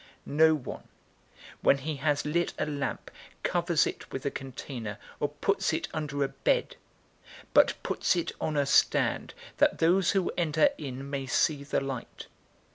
[0.27, 0.87] 008:016 "No one,
[1.61, 3.11] when he has lit a lamp,
[3.43, 6.75] covers it with a container, or puts it under a bed;
[7.53, 12.25] but puts it on a stand, that those who enter in may see the light.